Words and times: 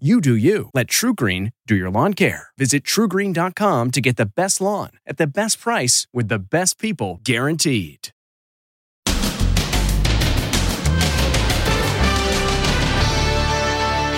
You 0.00 0.20
do 0.20 0.34
you. 0.34 0.70
Let 0.74 0.88
TruGreen 0.88 1.52
do 1.68 1.76
your 1.76 1.88
lawn 1.88 2.14
care. 2.14 2.48
Visit 2.58 2.82
trugreen.com 2.82 3.92
to 3.92 4.00
get 4.00 4.16
the 4.16 4.26
best 4.26 4.60
lawn 4.60 4.90
at 5.06 5.18
the 5.18 5.26
best 5.28 5.60
price 5.60 6.08
with 6.12 6.26
the 6.26 6.40
best 6.40 6.80
people 6.80 7.20
guaranteed. 7.22 8.08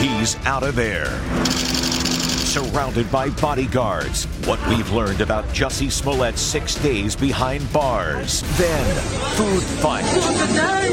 He's 0.00 0.36
out 0.46 0.62
of 0.62 0.76
there. 0.76 1.10
Surrounded 1.44 3.12
by 3.12 3.28
bodyguards. 3.28 4.24
What 4.46 4.66
we've 4.68 4.90
learned 4.92 5.20
about 5.20 5.44
Jussie 5.48 5.92
Smollett's 5.92 6.40
six 6.40 6.76
days 6.76 7.14
behind 7.14 7.70
bars. 7.70 8.40
Then, 8.56 8.96
food 9.36 9.62
fight. 9.62 10.04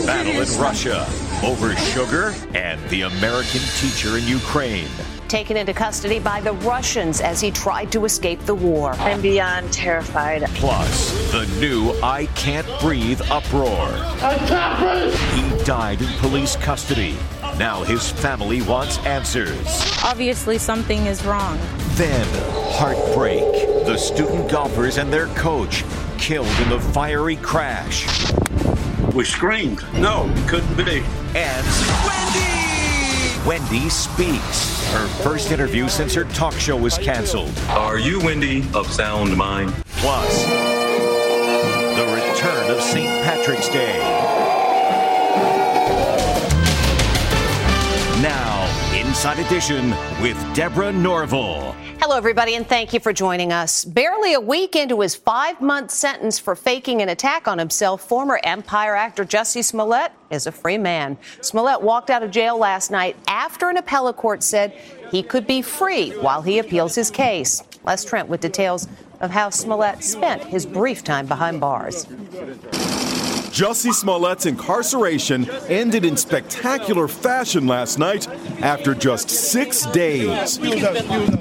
Battle 0.06 0.42
in 0.42 0.62
Russia. 0.62 1.08
Over 1.44 1.76
sugar 1.76 2.34
and 2.54 2.80
the 2.90 3.02
American 3.02 3.60
teacher 3.76 4.18
in 4.18 4.26
Ukraine. 4.26 4.88
Taken 5.28 5.58
into 5.58 5.74
custody 5.74 6.20
by 6.20 6.40
the 6.40 6.54
Russians 6.54 7.20
as 7.20 7.42
he 7.42 7.52
tried 7.52 7.92
to 7.92 8.06
escape 8.06 8.40
the 8.46 8.56
war. 8.56 8.94
I'm 8.94 9.22
beyond 9.22 9.74
terrified. 9.74 10.44
Plus, 10.56 11.12
the 11.34 11.46
new 11.60 11.92
I 12.02 12.28
Can't 12.36 12.68
Breathe 12.80 13.20
uproar. 13.30 13.90
I 14.22 14.38
can't 14.48 14.80
breathe! 14.80 15.58
He 15.60 15.64
died 15.66 16.02
in 16.02 16.08
police 16.20 16.56
custody. 16.56 17.18
Now 17.60 17.84
his 17.84 18.10
family 18.10 18.62
wants 18.62 19.00
answers. 19.00 19.68
Obviously, 20.02 20.58
something 20.58 21.08
is 21.08 21.26
wrong. 21.26 21.60
Then, 21.96 22.26
heartbreak. 22.72 23.44
The 23.86 23.98
student 23.98 24.50
golfers 24.50 24.98
and 24.98 25.12
their 25.12 25.28
coach 25.36 25.84
killed 26.18 26.48
in 26.62 26.70
the 26.70 26.80
fiery 26.80 27.36
crash. 27.36 28.08
We 29.14 29.26
screamed. 29.26 29.84
No, 29.94 30.28
it 30.36 30.48
couldn't 30.48 30.76
be. 30.76 31.04
And 31.36 31.68
Wendy! 32.04 33.48
Wendy 33.48 33.90
speaks. 33.90 34.84
Her 34.92 35.08
first 35.22 35.52
interview 35.52 35.88
since 35.88 36.16
her 36.16 36.24
talk 36.24 36.54
show 36.54 36.76
was 36.76 36.98
canceled. 36.98 37.52
Are 37.70 38.00
you 38.00 38.20
Wendy 38.22 38.68
of 38.74 38.92
sound 38.92 39.38
mind? 39.38 39.72
Plus, 39.98 40.46
the 41.96 42.06
return 42.12 42.72
of 42.72 42.82
St. 42.82 43.24
Patrick's 43.24 43.70
Day. 43.70 44.33
Inside 49.14 49.46
Edition 49.46 49.92
with 50.24 50.56
Deborah 50.56 50.92
Norville. 50.92 51.74
Hello, 52.00 52.18
everybody, 52.18 52.56
and 52.56 52.68
thank 52.68 52.94
you 52.94 53.00
for 53.00 53.14
joining 53.14 53.54
us. 53.54 53.86
Barely 53.86 54.34
a 54.34 54.40
week 54.40 54.76
into 54.76 55.02
his 55.02 55.14
five 55.14 55.62
month 55.62 55.92
sentence 55.92 56.40
for 56.40 56.56
faking 56.56 57.00
an 57.00 57.10
attack 57.10 57.48
on 57.48 57.60
himself, 57.60 58.02
former 58.02 58.40
Empire 58.44 58.96
actor 58.96 59.24
Jussie 59.24 59.64
Smollett 59.64 60.12
is 60.32 60.48
a 60.48 60.52
free 60.52 60.80
man. 60.80 61.16
Smollett 61.42 61.84
walked 61.84 62.10
out 62.10 62.24
of 62.24 62.32
jail 62.32 62.58
last 62.58 62.90
night 62.90 63.16
after 63.28 63.70
an 63.70 63.78
appellate 63.78 64.16
court 64.16 64.42
said 64.42 64.72
he 65.12 65.22
could 65.22 65.46
be 65.46 65.62
free 65.62 66.10
while 66.18 66.42
he 66.42 66.58
appeals 66.58 66.96
his 66.96 67.12
case. 67.12 67.62
Les 67.84 68.04
Trent 68.04 68.28
with 68.28 68.42
details 68.42 68.88
of 69.20 69.30
how 69.30 69.52
Smollett 69.52 70.04
spent 70.04 70.44
his 70.44 70.66
brief 70.66 71.04
time 71.04 71.28
behind 71.28 71.62
bars. 71.62 72.08
Jussie 73.54 73.94
Smollett's 73.94 74.48
incarceration 74.48 75.48
ended 75.70 76.06
in 76.06 76.18
spectacular 76.18 77.08
fashion 77.08 77.68
last 77.68 78.00
night 78.00 78.28
after 78.64 78.96
just 78.96 79.30
six 79.30 79.86
days. 79.92 80.58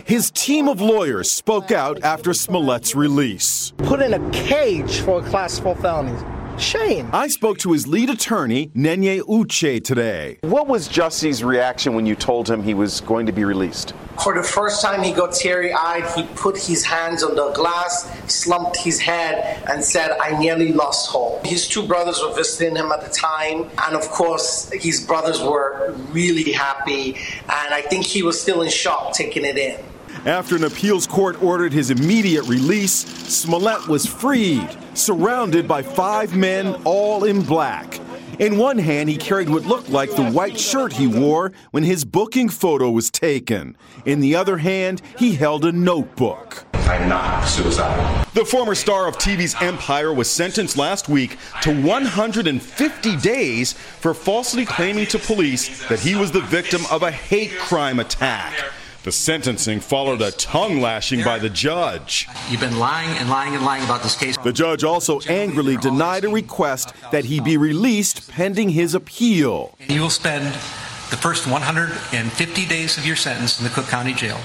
His 0.04 0.30
team 0.30 0.68
of 0.68 0.82
lawyers 0.82 1.30
spoke 1.30 1.70
out 1.70 2.02
after 2.02 2.34
Smollett's 2.34 2.94
release. 2.94 3.72
Put 3.78 4.02
in 4.02 4.12
a 4.12 4.30
cage 4.30 5.00
for 5.00 5.20
a 5.20 5.30
class 5.30 5.58
four 5.58 5.74
felonies. 5.76 6.22
Shame. 6.58 7.08
I 7.12 7.28
spoke 7.28 7.58
to 7.58 7.72
his 7.72 7.86
lead 7.86 8.10
attorney, 8.10 8.68
Nenye 8.68 9.20
Uche, 9.22 9.82
today. 9.82 10.38
What 10.42 10.68
was 10.68 10.88
Jussie's 10.88 11.42
reaction 11.42 11.94
when 11.94 12.06
you 12.06 12.14
told 12.14 12.48
him 12.48 12.62
he 12.62 12.74
was 12.74 13.00
going 13.00 13.26
to 13.26 13.32
be 13.32 13.44
released? 13.44 13.94
For 14.22 14.34
the 14.34 14.42
first 14.42 14.82
time, 14.82 15.02
he 15.02 15.12
got 15.12 15.32
teary 15.32 15.72
eyed. 15.72 16.04
He 16.14 16.22
put 16.36 16.56
his 16.56 16.84
hands 16.84 17.22
on 17.22 17.34
the 17.34 17.50
glass, 17.52 18.08
slumped 18.30 18.76
his 18.76 19.00
head, 19.00 19.62
and 19.68 19.82
said, 19.82 20.16
I 20.20 20.38
nearly 20.38 20.72
lost 20.72 21.10
hope. 21.10 21.44
His 21.46 21.66
two 21.66 21.86
brothers 21.86 22.20
were 22.22 22.34
visiting 22.34 22.76
him 22.76 22.92
at 22.92 23.00
the 23.00 23.10
time. 23.10 23.70
And 23.84 23.96
of 23.96 24.08
course, 24.10 24.70
his 24.72 25.04
brothers 25.04 25.40
were 25.40 25.94
really 26.10 26.52
happy. 26.52 27.16
And 27.48 27.74
I 27.74 27.80
think 27.82 28.04
he 28.04 28.22
was 28.22 28.40
still 28.40 28.62
in 28.62 28.70
shock 28.70 29.14
taking 29.14 29.44
it 29.44 29.58
in. 29.58 29.82
After 30.24 30.54
an 30.54 30.62
appeals 30.64 31.06
court 31.06 31.42
ordered 31.42 31.72
his 31.72 31.90
immediate 31.90 32.44
release, 32.44 32.92
Smollett 32.92 33.88
was 33.88 34.06
freed, 34.06 34.68
surrounded 34.94 35.66
by 35.66 35.82
five 35.82 36.34
men, 36.36 36.74
all 36.84 37.24
in 37.24 37.42
black. 37.42 38.00
In 38.38 38.56
one 38.58 38.78
hand, 38.78 39.08
he 39.08 39.16
carried 39.16 39.50
what 39.50 39.66
looked 39.66 39.90
like 39.90 40.10
the 40.10 40.30
white 40.30 40.58
shirt 40.58 40.92
he 40.92 41.06
wore 41.06 41.52
when 41.70 41.84
his 41.84 42.04
booking 42.04 42.48
photo 42.48 42.90
was 42.90 43.10
taken. 43.10 43.76
In 44.04 44.20
the 44.20 44.34
other 44.34 44.56
hand, 44.56 45.02
he 45.18 45.34
held 45.34 45.64
a 45.64 45.72
notebook. 45.72 46.64
I'm 46.74 47.08
not 47.08 47.44
suicidal. 47.44 48.24
The 48.34 48.44
former 48.44 48.74
star 48.74 49.06
of 49.06 49.16
TV's 49.16 49.54
Empire 49.60 50.12
was 50.12 50.30
sentenced 50.30 50.76
last 50.76 51.08
week 51.08 51.38
to 51.62 51.82
150 51.82 53.16
days 53.18 53.74
for 53.74 54.14
falsely 54.14 54.64
claiming 54.64 55.06
to 55.06 55.18
police 55.18 55.86
that 55.88 56.00
he 56.00 56.14
was 56.14 56.32
the 56.32 56.40
victim 56.40 56.82
of 56.90 57.02
a 57.02 57.10
hate 57.10 57.52
crime 57.58 58.00
attack. 58.00 58.52
The 59.04 59.10
sentencing 59.10 59.80
followed 59.80 60.22
a 60.22 60.30
tongue 60.30 60.80
lashing 60.80 61.24
by 61.24 61.40
the 61.40 61.50
judge. 61.50 62.28
You've 62.48 62.60
been 62.60 62.78
lying 62.78 63.10
and 63.18 63.28
lying 63.28 63.52
and 63.52 63.64
lying 63.64 63.82
about 63.82 64.04
this 64.04 64.14
case. 64.14 64.36
The 64.36 64.52
judge 64.52 64.84
also 64.84 65.18
angrily 65.22 65.76
denied 65.76 66.24
a 66.24 66.28
request 66.28 66.94
that 67.10 67.24
he 67.24 67.40
be 67.40 67.56
released 67.56 68.30
pending 68.30 68.68
his 68.68 68.94
appeal. 68.94 69.76
You 69.88 70.02
will 70.02 70.08
spend 70.08 70.44
the 71.10 71.16
first 71.16 71.48
150 71.48 72.66
days 72.66 72.96
of 72.96 73.04
your 73.04 73.16
sentence 73.16 73.58
in 73.58 73.64
the 73.64 73.70
Cook 73.70 73.86
County 73.86 74.12
Jail. 74.12 74.38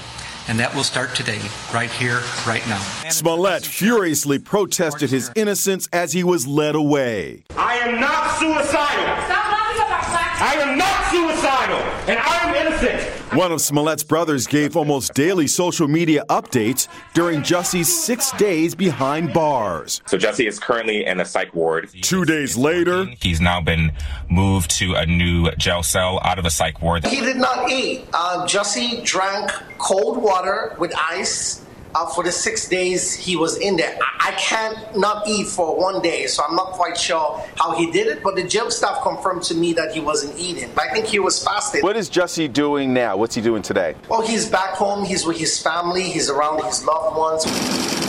And 0.48 0.58
that 0.58 0.74
will 0.74 0.82
start 0.82 1.14
today, 1.14 1.40
right 1.72 1.90
here, 1.90 2.20
right 2.44 2.66
now. 2.68 2.80
Smollett 3.10 3.64
furiously 3.64 4.40
protested 4.40 5.10
his 5.10 5.30
innocence 5.36 5.88
as 5.92 6.12
he 6.12 6.24
was 6.24 6.48
led 6.48 6.74
away. 6.74 7.44
I 7.56 7.76
am 7.76 8.00
not 8.00 8.36
suicidal. 8.40 9.06
Stop 9.28 9.52
laughing 9.52 9.86
about 9.86 10.02
black. 10.08 10.40
I 10.40 10.54
am 10.64 10.78
not 10.78 10.98
suicidal, 11.12 11.78
and 12.08 12.18
I 12.18 12.48
am 12.48 12.66
innocent. 12.66 12.97
One 13.38 13.52
of 13.52 13.60
Smollett's 13.60 14.02
brothers 14.02 14.48
gave 14.48 14.76
almost 14.76 15.14
daily 15.14 15.46
social 15.46 15.86
media 15.86 16.24
updates 16.28 16.88
during 17.14 17.42
Jussie's 17.42 17.86
six 17.86 18.32
days 18.32 18.74
behind 18.74 19.32
bars. 19.32 20.02
So 20.06 20.18
Jussie 20.18 20.48
is 20.48 20.58
currently 20.58 21.06
in 21.06 21.20
a 21.20 21.24
psych 21.24 21.54
ward. 21.54 21.88
Two 22.02 22.24
days 22.24 22.56
later, 22.56 23.06
he's 23.20 23.40
now 23.40 23.60
been 23.60 23.92
moved 24.28 24.72
to 24.78 24.94
a 24.94 25.06
new 25.06 25.52
jail 25.52 25.84
cell 25.84 26.18
out 26.24 26.38
of 26.38 26.42
the 26.42 26.50
psych 26.50 26.82
ward. 26.82 27.06
He 27.06 27.20
did 27.20 27.36
not 27.36 27.70
eat. 27.70 28.08
Uh, 28.12 28.44
Jussie 28.44 29.04
drank 29.04 29.52
cold 29.78 30.20
water 30.20 30.74
with 30.80 30.92
ice. 30.96 31.64
Uh, 31.94 32.06
for 32.14 32.22
the 32.22 32.30
six 32.32 32.68
days 32.68 33.14
he 33.14 33.36
was 33.36 33.56
in 33.58 33.76
there. 33.76 33.98
I-, 34.00 34.28
I 34.28 34.32
can't 34.32 34.96
not 34.96 35.26
eat 35.26 35.46
for 35.46 35.78
one 35.78 36.02
day, 36.02 36.26
so 36.26 36.42
I'm 36.46 36.54
not 36.54 36.72
quite 36.72 36.96
sure 36.96 37.42
how 37.56 37.76
he 37.76 37.90
did 37.90 38.06
it, 38.06 38.22
but 38.22 38.36
the 38.36 38.44
gym 38.44 38.70
staff 38.70 39.02
confirmed 39.02 39.42
to 39.44 39.54
me 39.54 39.72
that 39.74 39.92
he 39.92 40.00
wasn't 40.00 40.38
eating. 40.38 40.70
I 40.78 40.88
think 40.92 41.06
he 41.06 41.18
was 41.18 41.42
fasting. 41.42 41.82
What 41.82 41.96
is 41.96 42.10
Jussie 42.10 42.52
doing 42.52 42.92
now? 42.92 43.16
What's 43.16 43.34
he 43.34 43.42
doing 43.42 43.62
today? 43.62 43.94
Well, 44.08 44.26
he's 44.26 44.48
back 44.48 44.74
home, 44.74 45.04
he's 45.04 45.24
with 45.24 45.38
his 45.38 45.60
family, 45.62 46.02
he's 46.02 46.28
around 46.30 46.62
his 46.64 46.84
loved 46.84 47.16
ones. 47.16 48.07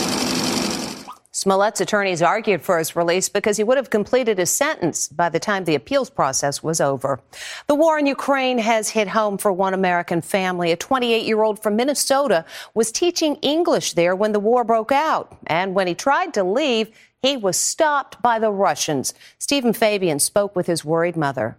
Smollett's 1.40 1.80
attorneys 1.80 2.20
argued 2.20 2.60
for 2.60 2.76
his 2.76 2.94
release 2.94 3.30
because 3.30 3.56
he 3.56 3.64
would 3.64 3.78
have 3.78 3.88
completed 3.88 4.36
his 4.36 4.50
sentence 4.50 5.08
by 5.08 5.30
the 5.30 5.40
time 5.40 5.64
the 5.64 5.74
appeals 5.74 6.10
process 6.10 6.62
was 6.62 6.82
over. 6.82 7.18
The 7.66 7.74
war 7.74 7.98
in 7.98 8.04
Ukraine 8.04 8.58
has 8.58 8.90
hit 8.90 9.08
home 9.08 9.38
for 9.38 9.50
one 9.50 9.72
American 9.72 10.20
family. 10.20 10.70
A 10.70 10.76
28 10.76 11.24
year 11.24 11.42
old 11.42 11.62
from 11.62 11.76
Minnesota 11.76 12.44
was 12.74 12.92
teaching 12.92 13.36
English 13.36 13.94
there 13.94 14.14
when 14.14 14.32
the 14.32 14.38
war 14.38 14.64
broke 14.64 14.92
out. 14.92 15.34
And 15.46 15.74
when 15.74 15.86
he 15.86 15.94
tried 15.94 16.34
to 16.34 16.44
leave, 16.44 16.90
he 17.22 17.38
was 17.38 17.56
stopped 17.56 18.20
by 18.20 18.38
the 18.38 18.52
Russians. 18.52 19.14
Steven 19.38 19.72
Fabian 19.72 20.18
spoke 20.18 20.54
with 20.54 20.66
his 20.66 20.84
worried 20.84 21.16
mother. 21.16 21.56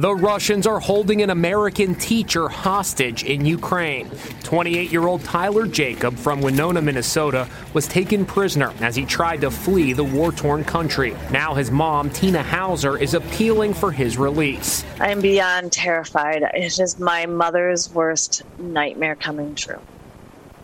The 0.00 0.14
Russians 0.14 0.66
are 0.66 0.80
holding 0.80 1.20
an 1.20 1.28
American 1.28 1.94
teacher 1.94 2.48
hostage 2.48 3.22
in 3.22 3.44
Ukraine. 3.44 4.10
28 4.44 4.90
year 4.90 5.06
old 5.06 5.22
Tyler 5.24 5.66
Jacob 5.66 6.16
from 6.16 6.40
Winona, 6.40 6.80
Minnesota, 6.80 7.46
was 7.74 7.86
taken 7.86 8.24
prisoner 8.24 8.72
as 8.80 8.96
he 8.96 9.04
tried 9.04 9.42
to 9.42 9.50
flee 9.50 9.92
the 9.92 10.02
war 10.02 10.32
torn 10.32 10.64
country. 10.64 11.14
Now 11.30 11.52
his 11.52 11.70
mom, 11.70 12.08
Tina 12.08 12.42
Hauser, 12.42 12.96
is 12.96 13.12
appealing 13.12 13.74
for 13.74 13.92
his 13.92 14.16
release. 14.16 14.86
I'm 14.98 15.20
beyond 15.20 15.70
terrified. 15.70 16.44
It's 16.54 16.78
just 16.78 16.98
my 16.98 17.26
mother's 17.26 17.92
worst 17.92 18.40
nightmare 18.58 19.16
coming 19.16 19.54
true. 19.54 19.82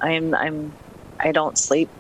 I'm, 0.01 0.35
I'm, 0.35 0.73
I 1.21 1.33
don't 1.33 1.59
sleep 1.59 1.91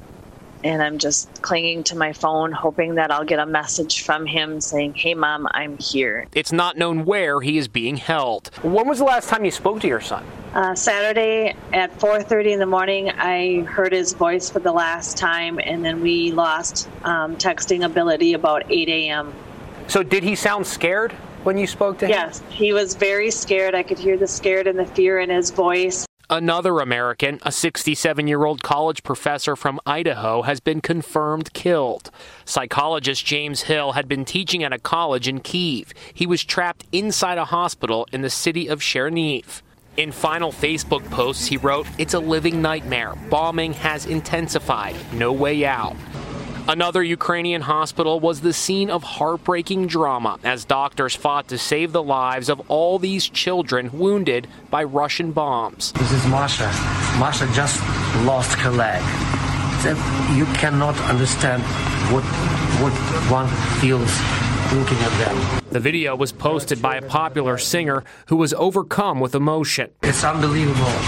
and 0.66 0.82
I'm 0.82 0.98
just 0.98 1.42
clinging 1.42 1.84
to 1.84 1.96
my 1.96 2.12
phone, 2.12 2.50
hoping 2.50 2.96
that 2.96 3.12
I'll 3.12 3.24
get 3.24 3.38
a 3.38 3.46
message 3.46 4.02
from 4.02 4.26
him 4.26 4.60
saying, 4.60 4.94
"Hey, 4.94 5.14
mom, 5.14 5.46
I'm 5.52 5.78
here." 5.78 6.26
It's 6.34 6.50
not 6.50 6.76
known 6.76 7.04
where 7.04 7.40
he 7.40 7.56
is 7.56 7.68
being 7.68 7.96
held. 7.96 8.50
When 8.62 8.88
was 8.88 8.98
the 8.98 9.04
last 9.04 9.28
time 9.28 9.44
you 9.44 9.52
spoke 9.52 9.80
to 9.80 9.86
your 9.86 10.00
son? 10.00 10.24
Uh, 10.54 10.74
Saturday 10.74 11.54
at 11.72 11.96
4:30 12.00 12.52
in 12.52 12.58
the 12.58 12.66
morning, 12.66 13.10
I 13.10 13.60
heard 13.60 13.92
his 13.92 14.12
voice 14.12 14.50
for 14.50 14.58
the 14.58 14.72
last 14.72 15.16
time, 15.16 15.60
and 15.62 15.84
then 15.84 16.00
we 16.00 16.32
lost 16.32 16.88
um, 17.04 17.36
texting 17.36 17.84
ability 17.84 18.32
about 18.32 18.64
8 18.68 18.88
a.m. 18.88 19.32
So, 19.86 20.02
did 20.02 20.24
he 20.24 20.34
sound 20.34 20.66
scared 20.66 21.12
when 21.44 21.56
you 21.56 21.68
spoke 21.68 21.98
to 21.98 22.06
him? 22.06 22.10
Yes, 22.10 22.42
he 22.48 22.72
was 22.72 22.94
very 22.94 23.30
scared. 23.30 23.76
I 23.76 23.84
could 23.84 23.98
hear 23.98 24.16
the 24.16 24.26
scared 24.26 24.66
and 24.66 24.76
the 24.76 24.86
fear 24.86 25.20
in 25.20 25.30
his 25.30 25.50
voice. 25.50 26.06
Another 26.28 26.80
American, 26.80 27.38
a 27.42 27.52
67 27.52 28.26
year 28.26 28.44
old 28.44 28.60
college 28.64 29.04
professor 29.04 29.54
from 29.54 29.78
Idaho, 29.86 30.42
has 30.42 30.58
been 30.58 30.80
confirmed 30.80 31.52
killed. 31.52 32.10
Psychologist 32.44 33.24
James 33.24 33.62
Hill 33.62 33.92
had 33.92 34.08
been 34.08 34.24
teaching 34.24 34.64
at 34.64 34.72
a 34.72 34.78
college 34.80 35.28
in 35.28 35.38
Kiev. 35.38 35.94
He 36.12 36.26
was 36.26 36.42
trapped 36.42 36.84
inside 36.90 37.38
a 37.38 37.44
hospital 37.44 38.08
in 38.10 38.22
the 38.22 38.30
city 38.30 38.66
of 38.66 38.80
Chernihiv. 38.80 39.62
In 39.96 40.10
final 40.10 40.50
Facebook 40.50 41.08
posts, 41.10 41.46
he 41.46 41.58
wrote, 41.58 41.86
It's 41.96 42.14
a 42.14 42.18
living 42.18 42.60
nightmare. 42.60 43.14
Bombing 43.30 43.72
has 43.74 44.04
intensified. 44.04 44.96
No 45.12 45.32
way 45.32 45.64
out. 45.64 45.94
Another 46.68 47.00
Ukrainian 47.00 47.62
hospital 47.62 48.18
was 48.18 48.40
the 48.40 48.52
scene 48.52 48.90
of 48.90 49.04
heartbreaking 49.04 49.86
drama 49.86 50.40
as 50.42 50.64
doctors 50.64 51.14
fought 51.14 51.46
to 51.48 51.58
save 51.58 51.92
the 51.92 52.02
lives 52.02 52.48
of 52.48 52.60
all 52.68 52.98
these 52.98 53.28
children 53.28 53.88
wounded 53.96 54.48
by 54.68 54.82
Russian 54.82 55.30
bombs. 55.30 55.92
This 55.92 56.10
is 56.10 56.26
Masha. 56.26 56.66
Masha 57.20 57.48
just 57.54 57.80
lost 58.26 58.58
her 58.58 58.72
leg. 58.72 59.00
You 60.36 60.44
cannot 60.54 60.98
understand 61.02 61.62
what 62.12 62.24
what 62.82 62.92
one 63.30 63.46
feels 63.80 64.10
looking 64.74 64.98
at 64.98 65.16
them. 65.24 65.62
The 65.70 65.78
video 65.78 66.16
was 66.16 66.32
posted 66.32 66.82
by 66.82 66.96
a 66.96 67.02
popular 67.02 67.58
singer 67.58 68.02
who 68.26 68.36
was 68.36 68.52
overcome 68.54 69.20
with 69.20 69.36
emotion. 69.36 69.92
It's 70.02 70.24
unbelievable. 70.24 70.98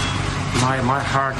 My 0.61 0.79
my 0.85 1.01
heart 1.01 1.35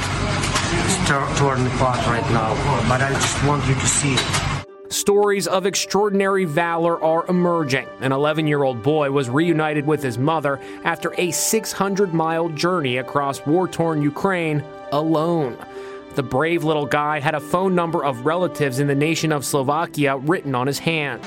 torn 1.40 1.66
apart 1.68 2.06
right 2.06 2.30
now, 2.32 2.54
but 2.88 3.00
I 3.00 3.10
just 3.12 3.44
want 3.44 3.66
you 3.66 3.74
to 3.74 3.86
see 3.86 4.14
it. 4.14 4.66
Stories 4.92 5.46
of 5.46 5.66
extraordinary 5.66 6.44
valor 6.44 7.02
are 7.02 7.24
emerging. 7.28 7.88
An 8.00 8.12
11 8.12 8.46
year 8.46 8.62
old 8.62 8.82
boy 8.82 9.10
was 9.10 9.30
reunited 9.30 9.86
with 9.86 10.02
his 10.02 10.18
mother 10.18 10.60
after 10.84 11.14
a 11.16 11.30
600 11.30 12.12
mile 12.12 12.48
journey 12.50 12.98
across 12.98 13.44
war 13.46 13.68
torn 13.68 14.02
Ukraine 14.02 14.62
alone. 14.92 15.56
The 16.16 16.22
brave 16.22 16.62
little 16.62 16.86
guy 16.86 17.20
had 17.20 17.34
a 17.34 17.40
phone 17.40 17.74
number 17.74 18.04
of 18.04 18.26
relatives 18.26 18.80
in 18.80 18.86
the 18.86 18.94
nation 18.94 19.32
of 19.32 19.44
Slovakia 19.44 20.18
written 20.18 20.54
on 20.54 20.66
his 20.66 20.80
hand. 20.80 21.22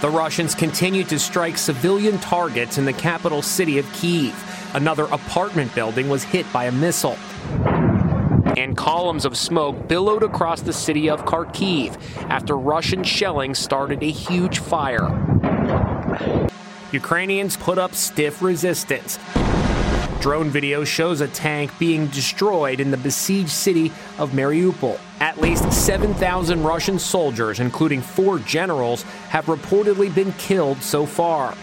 The 0.00 0.10
Russians 0.10 0.54
continued 0.54 1.08
to 1.10 1.18
strike 1.18 1.58
civilian 1.58 2.18
targets 2.18 2.76
in 2.76 2.86
the 2.86 2.92
capital 2.92 3.42
city 3.42 3.78
of 3.78 3.90
Kiev. 3.92 4.34
Another 4.74 5.04
apartment 5.04 5.74
building 5.74 6.08
was 6.08 6.24
hit 6.24 6.50
by 6.52 6.64
a 6.64 6.72
missile 6.72 7.18
and 8.56 8.76
columns 8.76 9.24
of 9.24 9.36
smoke 9.36 9.88
billowed 9.88 10.22
across 10.22 10.60
the 10.60 10.72
city 10.72 11.10
of 11.10 11.24
Kharkiv 11.24 11.96
after 12.30 12.56
Russian 12.56 13.02
shelling 13.02 13.54
started 13.54 14.02
a 14.02 14.10
huge 14.10 14.58
fire. 14.58 15.08
Ukrainians 16.92 17.56
put 17.56 17.78
up 17.78 17.94
stiff 17.94 18.40
resistance. 18.42 19.18
Drone 20.20 20.48
video 20.48 20.84
shows 20.84 21.20
a 21.20 21.28
tank 21.28 21.70
being 21.78 22.06
destroyed 22.06 22.80
in 22.80 22.90
the 22.90 22.96
besieged 22.96 23.50
city 23.50 23.92
of 24.16 24.30
Mariupol. 24.30 24.98
At 25.20 25.38
least 25.38 25.70
7,000 25.70 26.62
Russian 26.62 26.98
soldiers, 26.98 27.60
including 27.60 28.00
four 28.00 28.38
generals, 28.38 29.02
have 29.28 29.46
reportedly 29.46 30.14
been 30.14 30.32
killed 30.34 30.82
so 30.82 31.04
far. 31.04 31.54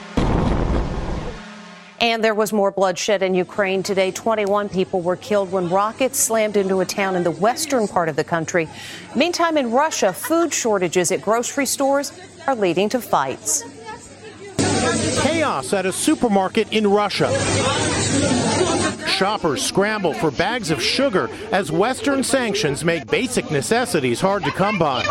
And 2.01 2.23
there 2.23 2.33
was 2.33 2.51
more 2.51 2.71
bloodshed 2.71 3.21
in 3.21 3.35
Ukraine 3.35 3.83
today. 3.83 4.11
21 4.11 4.69
people 4.69 5.01
were 5.01 5.15
killed 5.15 5.51
when 5.51 5.69
rockets 5.69 6.17
slammed 6.17 6.57
into 6.57 6.81
a 6.81 6.85
town 6.85 7.15
in 7.15 7.23
the 7.23 7.29
western 7.29 7.87
part 7.87 8.09
of 8.09 8.15
the 8.15 8.23
country. 8.23 8.67
Meantime, 9.15 9.55
in 9.55 9.69
Russia, 9.71 10.11
food 10.11 10.51
shortages 10.51 11.11
at 11.11 11.21
grocery 11.21 11.67
stores 11.67 12.11
are 12.47 12.55
leading 12.55 12.89
to 12.89 12.99
fights. 12.99 13.63
Chaos 15.21 15.73
at 15.73 15.85
a 15.85 15.91
supermarket 15.91 16.73
in 16.73 16.87
Russia. 16.87 17.31
Shoppers 19.07 19.61
scramble 19.61 20.15
for 20.15 20.31
bags 20.31 20.71
of 20.71 20.81
sugar 20.81 21.29
as 21.51 21.71
Western 21.71 22.23
sanctions 22.23 22.83
make 22.83 23.05
basic 23.05 23.51
necessities 23.51 24.19
hard 24.19 24.43
to 24.43 24.51
come 24.51 24.79
by. 24.79 25.03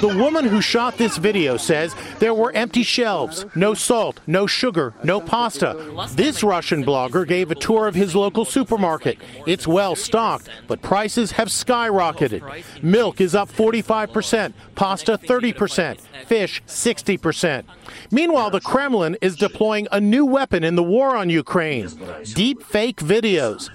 The 0.00 0.08
woman 0.08 0.44
who 0.44 0.60
shot 0.60 0.98
this 0.98 1.16
video 1.16 1.56
says 1.56 1.94
there 2.18 2.34
were 2.34 2.52
empty 2.52 2.82
shelves, 2.82 3.46
no 3.54 3.72
salt, 3.72 4.20
no 4.26 4.46
sugar, 4.46 4.92
no 5.02 5.22
pasta. 5.22 5.74
This 6.12 6.42
Russian 6.42 6.84
blogger 6.84 7.26
gave 7.26 7.50
a 7.50 7.54
tour 7.54 7.86
of 7.88 7.94
his 7.94 8.14
local 8.14 8.44
supermarket. 8.44 9.16
It's 9.46 9.66
well 9.66 9.96
stocked, 9.96 10.50
but 10.66 10.82
prices 10.82 11.32
have 11.32 11.48
skyrocketed. 11.48 12.62
Milk 12.82 13.22
is 13.22 13.34
up 13.34 13.50
45%, 13.50 14.52
pasta 14.74 15.16
30%, 15.16 16.00
fish 16.26 16.62
60%. 16.66 17.64
Meanwhile, 18.10 18.50
the 18.50 18.60
Kremlin 18.60 19.16
is 19.22 19.36
deploying 19.36 19.88
a 19.90 20.00
new 20.00 20.26
weapon 20.26 20.62
in 20.62 20.76
the 20.76 20.82
war 20.82 21.16
on 21.16 21.30
Ukraine 21.30 21.88
deep 22.34 22.62
fake 22.62 22.98
videos. 22.98 23.70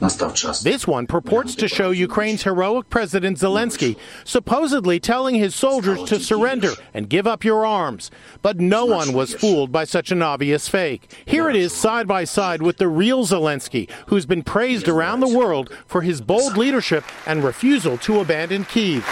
This 0.63 0.85
one 0.85 1.07
purports 1.07 1.55
to 1.55 1.67
show 1.67 1.89
Ukraine's 1.91 2.43
heroic 2.43 2.89
President 2.89 3.37
Zelensky 3.37 3.97
supposedly 4.23 4.99
telling 4.99 5.35
his 5.35 5.55
soldiers 5.55 6.03
to 6.11 6.19
surrender 6.19 6.73
and 6.93 7.09
give 7.09 7.25
up 7.25 7.45
your 7.45 7.65
arms. 7.65 8.11
But 8.41 8.59
no 8.59 8.85
one 8.85 9.13
was 9.13 9.33
fooled 9.33 9.71
by 9.71 9.85
such 9.85 10.11
an 10.11 10.21
obvious 10.21 10.67
fake. 10.67 11.09
Here 11.25 11.49
it 11.49 11.55
is 11.55 11.71
side 11.73 12.05
by 12.05 12.25
side 12.25 12.61
with 12.61 12.77
the 12.77 12.89
real 12.89 13.25
Zelensky, 13.25 13.89
who's 14.07 14.25
been 14.25 14.43
praised 14.43 14.89
around 14.89 15.21
the 15.21 15.37
world 15.37 15.71
for 15.87 16.01
his 16.01 16.19
bold 16.19 16.57
leadership 16.57 17.05
and 17.25 17.45
refusal 17.45 17.97
to 17.99 18.19
abandon 18.19 18.65
Kiev. 18.65 19.05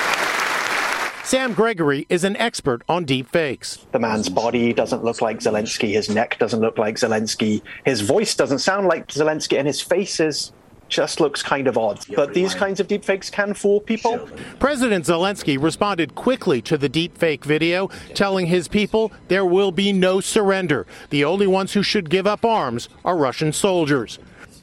Sam 1.24 1.54
Gregory 1.54 2.06
is 2.10 2.25
an 2.25 2.36
expert 2.36 2.81
on 2.90 3.06
deep 3.06 3.30
fakes. 3.30 3.86
The 3.94 4.00
man's 4.00 4.28
body 4.28 4.74
doesn't 4.74 5.04
look 5.04 5.22
like 5.22 5.40
Zelensky, 5.40 5.94
his 5.94 6.09
neck 6.09 6.38
doesn't 6.40 6.59
look 6.59 6.78
like 6.78 6.95
Zelensky, 6.95 7.62
his 7.85 8.02
voice 8.02 8.35
doesn't 8.35 8.59
sound 8.59 8.88
like 8.88 9.07
Zelensky, 9.07 9.57
and 9.57 9.68
his 9.68 9.80
face 9.80 10.19
is 10.19 10.52
just 10.90 11.19
looks 11.19 11.42
kind 11.42 11.68
of 11.68 11.78
odd. 11.78 12.00
But 12.16 12.34
these 12.34 12.54
kinds 12.54 12.80
of 12.80 12.88
deepfakes 12.88 13.31
can 13.31 13.54
fool 13.54 13.80
people. 13.80 14.28
President 14.60 15.06
Zelensky 15.06 15.62
responded 15.62 16.16
quickly 16.16 16.62
to 16.64 16.78
the 16.78 16.90
deepfake 16.90 17.46
video, 17.46 17.88
telling 18.14 18.48
his 18.48 18.68
people 18.68 19.12
there 19.28 19.46
will 19.46 19.72
be 19.72 19.94
no 19.94 20.19
surrender. 20.19 20.86
The 21.10 21.24
only 21.24 21.48
ones 21.48 21.74
who 21.74 21.84
should 21.84 22.10
give 22.10 22.28
up 22.28 22.44
arms 22.44 22.90
are 23.06 23.16
Russian 23.16 23.54
soldiers. 23.54 24.19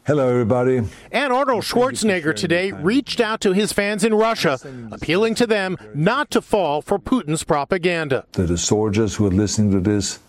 Hello, 0.06 0.28
everybody. 0.28 0.82
And 1.10 1.32
Arnold 1.32 1.64
Schwarzenegger 1.64 2.34
today 2.36 2.70
reached 2.70 3.20
out 3.20 3.40
to 3.40 3.52
his 3.52 3.72
fans 3.72 4.04
in 4.04 4.14
Russia, 4.14 4.56
appealing 4.92 5.34
to 5.36 5.48
them 5.48 5.76
not 5.94 6.30
to 6.30 6.40
fall 6.40 6.80
for 6.80 6.96
Putin's 6.96 7.42
propaganda. 7.42 8.24
To 8.32 8.44
the 8.44 8.56
soldiers 8.56 9.16
who 9.16 9.26
are 9.26 9.30
listening 9.32 9.72
to 9.72 9.80
this, 9.80 10.20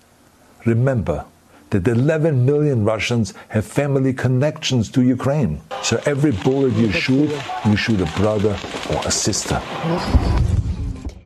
remember 0.66 1.25
that 1.69 1.88
11 1.88 2.45
million 2.45 2.83
Russians 2.86 3.33
have 3.50 3.65
family 3.65 4.13
connections 4.13 4.89
to 4.91 5.01
Ukraine. 5.01 5.62
So 5.83 6.01
every 6.05 6.31
bullet 6.31 6.74
you 6.74 6.91
shoot, 6.91 7.31
you 7.65 7.75
shoot 7.75 8.01
a 8.01 8.12
brother 8.17 8.57
or 8.89 9.01
a 9.05 9.12
sister. 9.12 9.62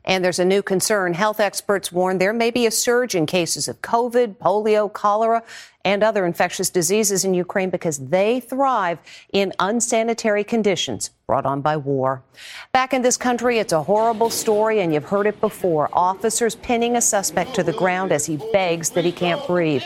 And 0.04 0.24
there's 0.24 0.40
a 0.40 0.44
new 0.44 0.62
concern. 0.62 1.14
Health 1.14 1.38
experts 1.38 1.92
warn 1.92 2.18
there 2.18 2.32
may 2.32 2.50
be 2.50 2.66
a 2.66 2.70
surge 2.70 3.14
in 3.14 3.24
cases 3.24 3.68
of 3.68 3.80
COVID, 3.82 4.36
polio, 4.36 4.92
cholera, 4.92 5.44
and 5.84 6.02
other 6.02 6.26
infectious 6.26 6.70
diseases 6.70 7.24
in 7.24 7.34
Ukraine 7.34 7.70
because 7.70 7.98
they 7.98 8.40
thrive 8.40 8.98
in 9.32 9.52
unsanitary 9.58 10.44
conditions 10.44 11.10
brought 11.26 11.46
on 11.46 11.60
by 11.60 11.76
war. 11.76 12.22
Back 12.72 12.92
in 12.92 13.02
this 13.02 13.16
country, 13.16 13.58
it's 13.58 13.72
a 13.72 13.82
horrible 13.82 14.28
story, 14.28 14.80
and 14.80 14.92
you've 14.92 15.04
heard 15.04 15.26
it 15.26 15.40
before. 15.40 15.88
Officers 15.92 16.56
pinning 16.56 16.96
a 16.96 17.00
suspect 17.00 17.54
to 17.54 17.62
the 17.62 17.72
ground 17.72 18.12
as 18.12 18.26
he 18.26 18.36
begs 18.52 18.90
that 18.90 19.04
he 19.04 19.12
can't 19.12 19.44
breathe. 19.46 19.82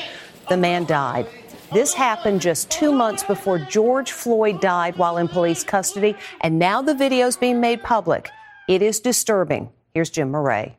The 0.49 0.57
man 0.57 0.85
died. 0.85 1.27
This 1.73 1.93
happened 1.93 2.41
just 2.41 2.71
two 2.71 2.93
months 2.93 3.25
before 3.25 3.59
George 3.59 4.13
Floyd 4.13 4.61
died 4.61 4.97
while 4.97 5.17
in 5.17 5.27
police 5.27 5.65
custody, 5.65 6.15
and 6.41 6.57
now 6.59 6.81
the 6.81 6.95
video 6.95 7.27
is 7.27 7.37
being 7.37 7.61
made 7.61 7.83
public. 7.83 8.31
It 8.69 8.81
is 8.81 9.01
disturbing. 9.01 9.71
Here's 9.93 10.11
Jim 10.11 10.31
Moret. 10.31 10.77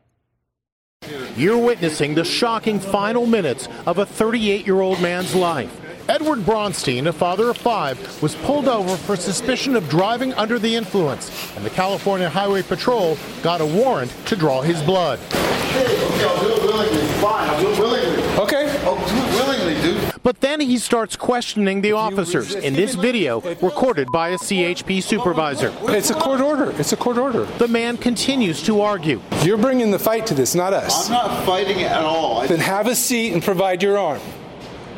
You're 1.36 1.58
witnessing 1.58 2.14
the 2.14 2.24
shocking 2.24 2.80
final 2.80 3.26
minutes 3.26 3.68
of 3.86 3.98
a 3.98 4.06
38 4.06 4.66
year 4.66 4.80
old 4.80 5.02
man's 5.02 5.34
life. 5.34 5.70
Edward 6.08 6.38
Bronstein, 6.38 7.06
a 7.06 7.12
father 7.12 7.50
of 7.50 7.58
five, 7.58 8.22
was 8.22 8.34
pulled 8.36 8.66
over 8.66 8.96
for 8.96 9.14
suspicion 9.14 9.76
of 9.76 9.90
driving 9.90 10.32
under 10.34 10.58
the 10.58 10.74
influence, 10.74 11.30
and 11.54 11.64
the 11.66 11.70
California 11.70 12.30
Highway 12.30 12.62
Patrol 12.62 13.18
got 13.42 13.60
a 13.60 13.66
warrant 13.66 14.10
to 14.24 14.34
draw 14.34 14.62
his 14.62 14.82
blood. 14.82 15.20
Okay, 15.34 16.24
I'll 16.24 16.42
do 16.42 16.54
it 16.54 16.62
willingly. 16.62 17.06
Fine, 17.20 17.50
I'll 17.50 17.60
do 17.60 17.72
it 17.72 17.78
willingly. 17.78 18.22
Okay. 18.38 18.68
I'll 18.84 18.96
do 18.96 19.16
it 19.16 19.34
willingly, 19.34 19.74
dude. 19.82 20.17
But 20.28 20.42
then 20.42 20.60
he 20.60 20.76
starts 20.76 21.16
questioning 21.16 21.80
the 21.80 21.92
officers 21.92 22.54
in 22.54 22.74
this 22.74 22.94
video 22.94 23.40
recorded 23.62 24.08
by 24.12 24.28
a 24.28 24.36
CHP 24.36 25.02
supervisor. 25.02 25.72
It's 25.84 26.10
a 26.10 26.14
court 26.14 26.42
order. 26.42 26.70
It's 26.78 26.92
a 26.92 26.98
court 26.98 27.16
order. 27.16 27.46
The 27.56 27.66
man 27.66 27.96
continues 27.96 28.62
to 28.64 28.82
argue. 28.82 29.22
You're 29.40 29.56
bringing 29.56 29.90
the 29.90 29.98
fight 29.98 30.26
to 30.26 30.34
this, 30.34 30.54
not 30.54 30.74
us. 30.74 31.06
I'm 31.06 31.12
not 31.12 31.46
fighting 31.46 31.80
it 31.80 31.90
at 31.90 32.02
all. 32.02 32.46
Then 32.46 32.58
have 32.58 32.88
a 32.88 32.94
seat 32.94 33.32
and 33.32 33.42
provide 33.42 33.82
your 33.82 33.96
arm. 33.96 34.20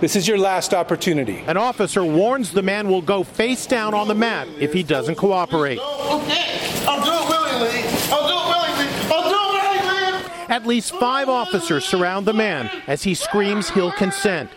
This 0.00 0.16
is 0.16 0.26
your 0.26 0.36
last 0.36 0.74
opportunity. 0.74 1.44
An 1.46 1.56
officer 1.56 2.04
warns 2.04 2.50
the 2.50 2.62
man 2.62 2.88
will 2.88 3.00
go 3.00 3.22
face 3.22 3.66
down 3.66 3.94
on 3.94 4.08
the 4.08 4.16
mat 4.16 4.48
if 4.58 4.72
he 4.72 4.82
doesn't 4.82 5.14
cooperate. 5.14 5.78
Okay, 5.78 6.58
I'll 6.88 7.04
do 7.04 7.12
it 7.12 7.28
willingly. 7.28 7.84
I'll 8.10 8.26
do 8.26 8.34
it 8.34 8.48
willingly. 8.50 8.88
I'll 9.14 9.30
do 9.30 9.36
it 9.36 9.84
willingly. 9.84 10.30
At 10.48 10.66
least 10.66 10.90
five 10.96 11.28
officers 11.28 11.84
surround 11.84 12.26
the 12.26 12.34
man 12.34 12.68
as 12.88 13.04
he 13.04 13.14
screams 13.14 13.70
he'll 13.70 13.92
consent. 13.92 14.50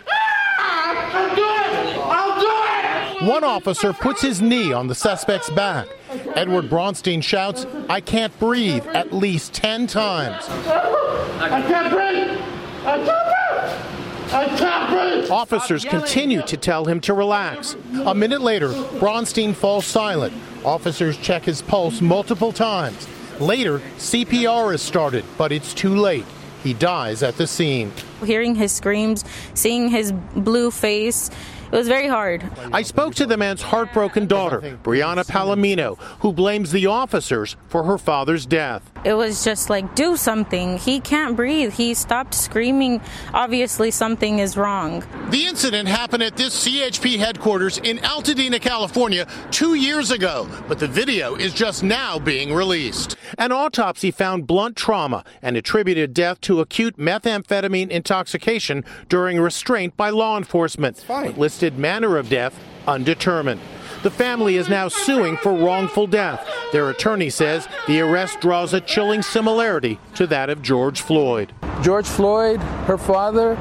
I'll 1.16 1.36
do 1.36 1.44
it. 1.44 1.98
I'll 2.00 2.40
do 2.42 2.48
it. 2.48 3.13
One 3.24 3.46
officer 3.46 3.94
puts 3.94 4.22
his 4.22 4.42
knee 4.42 4.74
on 4.74 4.88
the 4.88 4.96
suspect's 4.96 5.50
back. 5.50 5.88
Edward 6.36 6.66
Bronstein 6.66 7.24
shouts, 7.24 7.66
I 7.88 8.02
can't 8.02 8.38
breathe, 8.38 8.86
at 8.88 9.14
least 9.14 9.54
10 9.54 9.88
times. 9.88 10.44
I 10.50 11.62
can't 11.62 11.90
breathe. 11.94 12.38
I 12.86 12.98
can't 12.98 13.08
breathe. 13.08 14.34
I 14.34 14.58
can't 14.58 14.90
breathe. 14.90 15.32
Officers 15.32 15.86
continue 15.86 16.42
to 16.42 16.58
tell 16.58 16.84
him 16.84 17.00
to 17.02 17.14
relax. 17.14 17.78
A 18.06 18.14
minute 18.14 18.42
later, 18.42 18.70
Bronstein 19.00 19.56
falls 19.56 19.86
silent. 19.86 20.34
Officers 20.66 21.16
check 21.18 21.44
his 21.44 21.62
pulse 21.62 22.02
multiple 22.02 22.52
times. 22.52 23.08
Later, 23.40 23.80
CPR 23.98 24.74
is 24.74 24.82
started, 24.82 25.24
but 25.38 25.54
it's 25.54 25.74
too 25.74 25.96
late. 25.96 26.26
He 26.62 26.74
dies 26.74 27.24
at 27.24 27.38
the 27.38 27.48
scene. 27.48 27.94
Hearing 28.26 28.56
his 28.56 28.74
screams, 28.74 29.24
seeing 29.54 29.90
his 29.90 30.12
blue 30.36 30.72
face, 30.72 31.30
it 31.30 31.63
was 31.74 31.88
very 31.88 32.08
hard. 32.08 32.44
I 32.72 32.84
spoke 32.84 33.16
to 33.16 33.26
the 33.26 33.38
man's 33.38 33.62
heartbroken 33.62 34.28
daughter, 34.28 34.62
Brianna 34.84 35.26
Palomino, 35.26 35.98
who 36.20 36.32
blames 36.32 36.72
the 36.72 36.86
officers 36.86 37.56
for 37.68 37.84
her 37.84 37.98
father's 37.98 38.46
death. 38.46 38.90
It 39.04 39.16
was 39.16 39.44
just 39.44 39.70
like, 39.70 39.96
do 39.96 40.16
something. 40.16 40.78
He 40.78 41.00
can't 41.00 41.36
breathe. 41.36 41.74
He 41.74 41.94
stopped 41.94 42.34
screaming. 42.34 43.02
Obviously, 43.34 43.92
something 43.92 44.40
is 44.40 44.56
wrong. 44.56 45.04
The 45.30 45.46
incident 45.46 45.90
happened 45.90 46.24
at 46.24 46.38
this 46.38 46.66
CHP 46.66 47.18
headquarters 47.18 47.80
in 47.80 47.98
Altadena, 47.98 48.62
California, 48.62 49.28
two 49.52 49.74
years 49.74 50.12
ago, 50.12 50.48
but 50.68 50.80
the 50.80 50.88
video 50.88 51.36
is 51.36 51.54
just 51.54 51.84
now 51.84 52.18
being 52.20 52.54
released. 52.54 53.18
An 53.38 53.52
autopsy 53.52 54.12
found 54.12 54.48
blunt 54.48 54.78
trauma 54.78 55.24
and 55.42 55.58
attributed 55.58 56.14
death 56.14 56.40
to 56.42 56.62
acute 56.62 56.98
methamphetamine 56.98 57.90
intoxication 57.90 58.86
during 59.10 59.40
restraint 59.40 59.98
by 59.98 60.12
law 60.12 60.38
enforcement. 60.38 61.04
But 61.08 61.38
listed 61.38 61.63
manner 61.72 62.18
of 62.18 62.30
death 62.30 62.60
undetermined. 62.88 63.62
The 64.04 64.12
family 64.12 64.58
is 64.58 64.68
now 64.68 64.90
suing 64.90 65.38
for 65.38 65.54
wrongful 65.54 66.08
death. 66.08 66.46
Their 66.74 66.90
attorney 66.90 67.30
says 67.30 67.70
the 67.88 68.02
arrest 68.02 68.42
draws 68.42 68.74
a 68.74 68.82
chilling 68.82 69.22
similarity 69.22 69.98
to 70.16 70.28
that 70.28 70.50
of 70.50 70.62
George 70.62 71.00
Floyd. 71.00 71.54
George 71.82 72.08
Floyd, 72.08 72.60
her 72.88 72.98
father, 72.98 73.56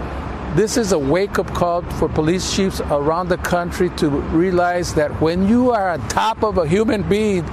this 0.57 0.77
is 0.77 0.93
a 0.93 0.99
wake 0.99 1.39
up 1.39 1.47
call 1.55 1.83
for 1.83 2.09
police 2.09 2.55
chiefs 2.55 2.81
around 2.81 3.29
the 3.29 3.39
country 3.39 3.89
to 3.91 4.11
realize 4.11 4.95
that 4.95 5.13
when 5.21 5.49
you 5.49 5.71
are 5.71 5.91
on 5.91 6.09
top 6.09 6.43
of 6.43 6.59
a 6.59 6.67
human 6.67 7.09
being, 7.09 7.49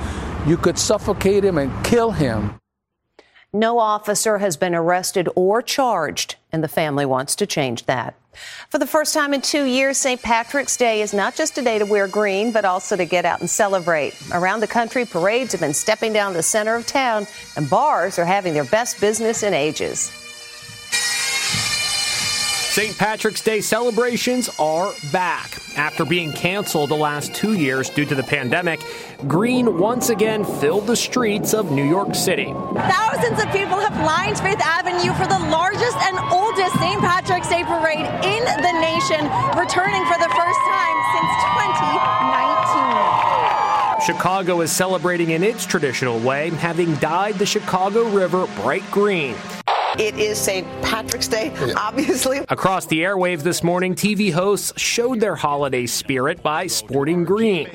you 0.47 0.57
could 0.57 0.79
suffocate 0.79 1.45
him 1.45 1.57
and 1.57 1.85
kill 1.85 2.11
him. 2.11 2.58
No 3.53 3.79
officer 3.79 4.37
has 4.37 4.57
been 4.57 4.75
arrested 4.75 5.27
or 5.35 5.63
charged, 5.63 6.35
and 6.51 6.63
the 6.63 6.67
family 6.67 7.03
wants 7.03 7.35
to 7.37 7.47
change 7.47 7.87
that. 7.87 8.13
For 8.69 8.77
the 8.77 8.85
first 8.85 9.11
time 9.11 9.33
in 9.33 9.41
two 9.41 9.63
years, 9.63 9.97
St. 9.97 10.21
Patrick's 10.21 10.77
Day 10.77 11.01
is 11.01 11.15
not 11.15 11.35
just 11.35 11.57
a 11.57 11.63
day 11.63 11.79
to 11.79 11.85
wear 11.85 12.07
green, 12.07 12.51
but 12.51 12.63
also 12.63 12.95
to 12.95 13.05
get 13.05 13.25
out 13.25 13.39
and 13.39 13.49
celebrate. 13.49 14.13
Around 14.31 14.59
the 14.59 14.67
country, 14.67 15.03
parades 15.03 15.51
have 15.53 15.61
been 15.61 15.73
stepping 15.73 16.13
down 16.13 16.33
the 16.33 16.43
center 16.43 16.75
of 16.75 16.85
town, 16.85 17.25
and 17.57 17.67
bars 17.67 18.19
are 18.19 18.25
having 18.25 18.53
their 18.53 18.65
best 18.65 19.01
business 19.01 19.41
in 19.41 19.55
ages. 19.55 20.11
St. 22.69 22.95
Patrick's 22.99 23.41
Day 23.41 23.61
celebrations 23.61 24.47
are 24.59 24.93
back. 25.11 25.59
After 25.75 26.05
being 26.05 26.31
canceled 26.33 26.91
the 26.91 26.95
last 26.95 27.33
two 27.33 27.53
years 27.53 27.89
due 27.89 28.05
to 28.05 28.13
the 28.13 28.23
pandemic, 28.23 28.79
green 29.27 29.77
once 29.77 30.09
again 30.09 30.45
filled 30.45 30.88
the 30.88 30.95
streets 30.95 31.53
of 31.53 31.71
New 31.71 31.83
York 31.83 32.15
City. 32.15 32.45
Thousands 32.45 33.43
of 33.43 33.51
people 33.51 33.77
have 33.77 33.95
lined 34.05 34.39
Fifth 34.39 34.61
Avenue 34.61 35.13
for 35.13 35.27
the 35.27 35.39
largest 35.51 35.97
and 35.97 36.17
oldest 36.31 36.73
St. 36.79 37.01
Patrick's 37.01 37.49
Day 37.49 37.63
parade 37.63 38.07
in 38.23 38.43
the 38.45 38.71
nation, 38.79 39.25
returning 39.59 40.05
for 40.05 40.17
the 40.17 40.29
first 40.31 40.59
time 40.63 40.97
since 41.11 41.31
2019. 43.99 44.05
Chicago 44.05 44.61
is 44.61 44.71
celebrating 44.71 45.31
in 45.31 45.43
its 45.43 45.65
traditional 45.65 46.19
way, 46.19 46.49
having 46.51 46.95
dyed 46.95 47.35
the 47.35 47.45
Chicago 47.45 48.03
River 48.09 48.47
bright 48.55 48.89
green. 48.89 49.35
It 49.97 50.17
is 50.17 50.38
St. 50.38 50.65
Patrick's 50.81 51.27
Day, 51.27 51.51
obviously. 51.75 52.39
Across 52.47 52.85
the 52.85 53.01
airwaves 53.01 53.41
this 53.41 53.63
morning, 53.63 53.95
TV 53.95 54.31
hosts 54.31 54.71
showed 54.79 55.19
their 55.19 55.35
holiday 55.35 55.88
spirit 55.88 56.41
by 56.41 56.67
sporting 56.67 57.25
green. 57.25 57.67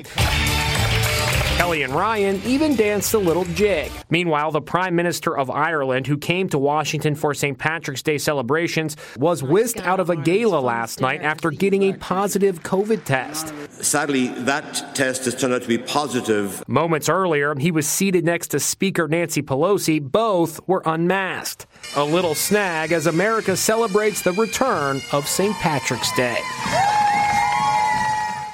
Kelly 1.55 1.83
and 1.83 1.93
Ryan 1.93 2.41
even 2.43 2.75
danced 2.75 3.13
a 3.13 3.17
little 3.17 3.45
jig. 3.45 3.89
Meanwhile, 4.09 4.51
the 4.51 4.61
Prime 4.61 4.93
Minister 4.93 5.37
of 5.37 5.49
Ireland, 5.49 6.05
who 6.05 6.17
came 6.17 6.49
to 6.49 6.57
Washington 6.57 7.15
for 7.15 7.33
St. 7.33 7.57
Patrick's 7.57 8.03
Day 8.03 8.17
celebrations, 8.17 8.97
was 9.17 9.41
whisked 9.41 9.79
out 9.79 10.01
of 10.01 10.09
a 10.09 10.17
gala 10.17 10.59
last 10.59 10.99
night 10.99 11.21
after 11.21 11.51
getting 11.51 11.83
a 11.83 11.93
positive 11.93 12.61
COVID 12.61 13.05
test. 13.05 13.53
Sadly, 13.81 14.27
that 14.39 14.93
test 14.95 15.23
has 15.23 15.33
turned 15.33 15.53
out 15.53 15.61
to 15.61 15.67
be 15.69 15.77
positive. 15.77 16.61
Moments 16.67 17.07
earlier, 17.07 17.55
he 17.57 17.71
was 17.71 17.87
seated 17.87 18.25
next 18.25 18.49
to 18.49 18.59
Speaker 18.59 19.07
Nancy 19.07 19.41
Pelosi. 19.41 20.01
Both 20.01 20.59
were 20.67 20.83
unmasked. 20.85 21.67
A 21.95 22.03
little 22.03 22.35
snag 22.35 22.91
as 22.91 23.07
America 23.07 23.55
celebrates 23.55 24.21
the 24.21 24.33
return 24.33 25.01
of 25.13 25.25
St. 25.25 25.55
Patrick's 25.55 26.13
Day. 26.17 26.37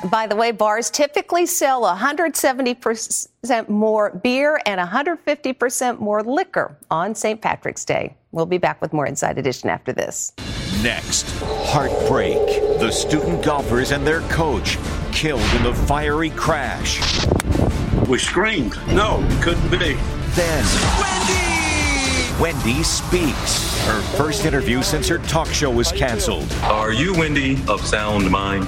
By 0.10 0.26
the 0.26 0.36
way, 0.36 0.52
bars 0.52 0.90
typically 0.90 1.46
sell 1.46 1.84
170% 1.84 3.70
more 3.70 4.10
beer 4.24 4.60
and 4.66 4.82
150% 4.82 6.00
more 6.00 6.24
liquor 6.24 6.76
on 6.90 7.14
St. 7.14 7.40
Patrick's 7.40 7.86
Day. 7.86 8.16
We'll 8.32 8.48
be 8.48 8.58
back 8.58 8.82
with 8.82 8.94
more 8.94 9.06
Inside 9.06 9.38
Edition 9.38 9.70
after 9.70 9.94
this. 9.94 10.34
Next, 10.82 11.30
heartbreak. 11.66 12.62
The 12.80 12.90
student 12.90 13.44
golfers 13.44 13.92
and 13.92 14.08
their 14.08 14.22
coach 14.22 14.80
killed 15.12 15.42
in 15.56 15.64
the 15.64 15.76
fiery 15.76 16.32
crash. 16.32 17.00
We 18.08 18.18
screamed. 18.18 18.78
No, 18.88 19.24
it 19.30 19.44
couldn't 19.44 19.70
be. 19.70 19.98
Then, 20.34 20.66
Wendy! 21.00 22.42
Wendy 22.42 22.82
speaks. 22.84 23.80
Her 23.86 24.02
first 24.18 24.46
interview 24.46 24.82
since 24.82 25.08
her 25.10 25.20
talk 25.20 25.48
show 25.50 25.70
was 25.70 25.92
canceled. 25.92 26.52
Are 26.64 26.92
you 26.92 27.14
Wendy 27.14 27.62
of 27.68 27.86
sound 27.86 28.32
mind? 28.32 28.68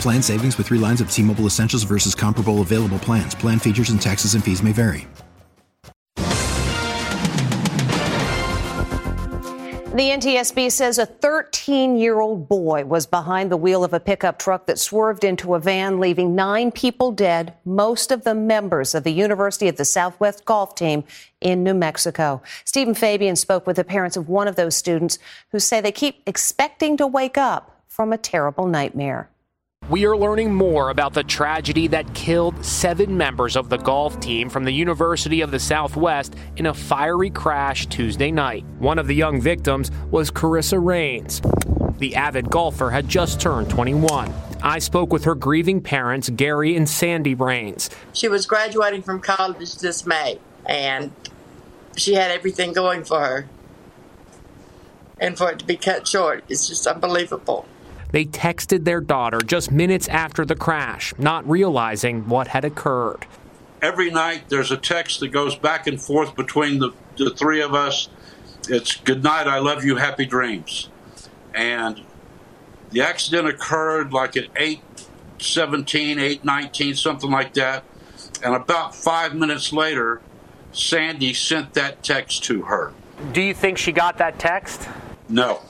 Plan 0.00 0.22
savings 0.22 0.58
with 0.58 0.66
3 0.68 0.78
lines 0.78 1.00
of 1.00 1.10
T-Mobile 1.10 1.46
Essentials 1.46 1.84
versus 1.84 2.14
comparable 2.14 2.60
available 2.60 2.98
plans. 2.98 3.34
Plan 3.34 3.58
features 3.58 3.90
and 3.90 4.00
taxes 4.00 4.34
and 4.34 4.42
fees 4.42 4.62
may 4.62 4.72
vary. 4.72 5.06
The 9.98 10.10
NTSB 10.10 10.70
says 10.70 10.98
a 10.98 11.06
13 11.06 11.96
year 11.96 12.20
old 12.20 12.48
boy 12.48 12.84
was 12.84 13.04
behind 13.04 13.50
the 13.50 13.56
wheel 13.56 13.82
of 13.82 13.92
a 13.92 13.98
pickup 13.98 14.38
truck 14.38 14.66
that 14.66 14.78
swerved 14.78 15.24
into 15.24 15.56
a 15.56 15.58
van, 15.58 15.98
leaving 15.98 16.36
nine 16.36 16.70
people 16.70 17.10
dead, 17.10 17.54
most 17.64 18.12
of 18.12 18.22
them 18.22 18.46
members 18.46 18.94
of 18.94 19.02
the 19.02 19.10
University 19.10 19.66
of 19.66 19.76
the 19.76 19.84
Southwest 19.84 20.44
golf 20.44 20.76
team 20.76 21.02
in 21.40 21.64
New 21.64 21.74
Mexico. 21.74 22.40
Steven 22.64 22.94
Fabian 22.94 23.34
spoke 23.34 23.66
with 23.66 23.74
the 23.74 23.82
parents 23.82 24.16
of 24.16 24.28
one 24.28 24.46
of 24.46 24.54
those 24.54 24.76
students 24.76 25.18
who 25.50 25.58
say 25.58 25.80
they 25.80 25.90
keep 25.90 26.22
expecting 26.26 26.96
to 26.96 27.06
wake 27.08 27.36
up 27.36 27.82
from 27.88 28.12
a 28.12 28.18
terrible 28.18 28.68
nightmare. 28.68 29.28
We 29.88 30.04
are 30.04 30.18
learning 30.18 30.52
more 30.52 30.90
about 30.90 31.14
the 31.14 31.24
tragedy 31.24 31.86
that 31.88 32.12
killed 32.12 32.62
seven 32.62 33.16
members 33.16 33.56
of 33.56 33.70
the 33.70 33.78
golf 33.78 34.20
team 34.20 34.50
from 34.50 34.64
the 34.64 34.70
University 34.70 35.40
of 35.40 35.50
the 35.50 35.58
Southwest 35.58 36.36
in 36.58 36.66
a 36.66 36.74
fiery 36.74 37.30
crash 37.30 37.86
Tuesday 37.86 38.30
night. 38.30 38.66
One 38.80 38.98
of 38.98 39.06
the 39.06 39.14
young 39.14 39.40
victims 39.40 39.90
was 40.10 40.30
Karisa 40.30 40.78
Raines. 40.78 41.40
The 41.96 42.16
avid 42.16 42.50
golfer 42.50 42.90
had 42.90 43.08
just 43.08 43.40
turned 43.40 43.70
21. 43.70 44.30
I 44.62 44.78
spoke 44.78 45.10
with 45.10 45.24
her 45.24 45.34
grieving 45.34 45.80
parents, 45.80 46.28
Gary 46.28 46.76
and 46.76 46.86
Sandy 46.86 47.34
Raines. 47.34 47.88
She 48.12 48.28
was 48.28 48.44
graduating 48.44 49.00
from 49.00 49.20
college 49.20 49.76
this 49.76 50.04
May, 50.04 50.38
and 50.66 51.12
she 51.96 52.12
had 52.12 52.30
everything 52.30 52.74
going 52.74 53.04
for 53.04 53.20
her. 53.20 53.48
And 55.18 55.38
for 55.38 55.50
it 55.50 55.60
to 55.60 55.64
be 55.64 55.78
cut 55.78 56.06
short 56.06 56.44
is 56.50 56.68
just 56.68 56.86
unbelievable. 56.86 57.66
They 58.10 58.24
texted 58.24 58.84
their 58.84 59.00
daughter 59.00 59.38
just 59.38 59.70
minutes 59.70 60.08
after 60.08 60.44
the 60.44 60.56
crash, 60.56 61.12
not 61.18 61.48
realizing 61.48 62.28
what 62.28 62.48
had 62.48 62.64
occurred. 62.64 63.26
Every 63.82 64.10
night 64.10 64.48
there's 64.48 64.72
a 64.72 64.76
text 64.76 65.20
that 65.20 65.28
goes 65.28 65.54
back 65.54 65.86
and 65.86 66.00
forth 66.00 66.34
between 66.34 66.78
the, 66.78 66.90
the 67.16 67.30
three 67.30 67.60
of 67.60 67.74
us. 67.74 68.08
It's 68.68 68.96
good 68.96 69.22
night, 69.22 69.46
I 69.46 69.58
love 69.58 69.84
you, 69.84 69.96
happy 69.96 70.26
dreams. 70.26 70.88
And 71.54 72.02
the 72.90 73.02
accident 73.02 73.48
occurred 73.48 74.12
like 74.12 74.36
at 74.36 74.48
8 74.56 74.80
17, 75.40 76.18
8 76.18 76.44
19, 76.44 76.94
something 76.94 77.30
like 77.30 77.54
that. 77.54 77.84
And 78.42 78.54
about 78.54 78.94
five 78.94 79.34
minutes 79.34 79.72
later, 79.72 80.20
Sandy 80.72 81.32
sent 81.32 81.74
that 81.74 82.02
text 82.02 82.44
to 82.44 82.62
her. 82.62 82.92
Do 83.32 83.40
you 83.40 83.54
think 83.54 83.78
she 83.78 83.92
got 83.92 84.18
that 84.18 84.38
text? 84.38 84.88
No. 85.28 85.60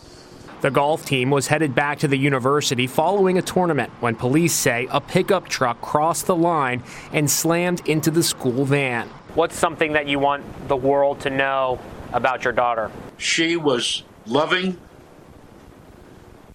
The 0.61 0.73
golf 0.73 1.05
team 1.05 1.31
was 1.31 1.47
headed 1.47 1.77
back 1.77 2.01
to 2.01 2.09
the 2.09 2.19
university 2.19 2.89
following 2.89 3.39
a 3.39 3.43
tournament 3.43 3.93
when 4.01 4.17
police 4.17 4.53
say 4.53 4.89
a 4.91 5.01
pickup 5.01 5.49
truck 5.49 5.81
crossed 5.81 6.27
the 6.27 6.35
line 6.35 6.83
and 7.13 7.31
slammed 7.31 7.87
into 7.87 8.11
the 8.11 8.25
school 8.25 8.65
van. 8.65 9.09
What's 9.35 9.57
something 9.57 9.93
that 9.93 10.09
you 10.09 10.19
want 10.19 10.43
the 10.67 10.75
world 10.75 11.21
to 11.21 11.31
know 11.31 11.79
about 12.13 12.43
your 12.43 12.53
daughter? 12.53 12.91
She 13.19 13.55
was 13.55 14.03
loving, 14.27 14.79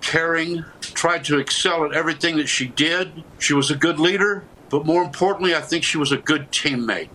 caring, 0.02 0.66
tried 0.82 1.24
to 1.26 1.40
excel 1.40 1.86
at 1.86 1.94
everything 1.94 2.36
that 2.38 2.48
she 2.48 2.68
did. 2.68 3.24
She 3.40 3.54
was 3.54 3.72
a 3.72 3.76
good 3.76 4.00
leader, 4.00 4.44
but 4.70 4.86
more 4.86 5.02
importantly, 5.02 5.56
I 5.56 5.62
think 5.62 5.86
she 5.86 5.98
was 5.98 6.12
a 6.12 6.18
good 6.18 6.52
teammate 6.52 7.08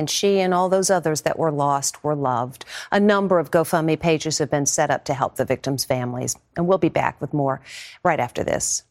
and 0.00 0.08
she 0.08 0.40
and 0.40 0.54
all 0.54 0.70
those 0.70 0.88
others 0.88 1.20
that 1.20 1.38
were 1.38 1.52
lost 1.52 2.02
were 2.02 2.14
loved. 2.14 2.64
A 2.90 2.98
number 2.98 3.38
of 3.38 3.50
GoFundMe 3.50 4.00
pages 4.00 4.38
have 4.38 4.50
been 4.50 4.64
set 4.64 4.90
up 4.90 5.04
to 5.04 5.12
help 5.12 5.36
the 5.36 5.44
victims' 5.44 5.84
families. 5.84 6.38
And 6.56 6.66
we'll 6.66 6.78
be 6.78 6.88
back 6.88 7.20
with 7.20 7.34
more 7.34 7.60
right 8.02 8.18
after 8.18 8.42
this. 8.42 8.82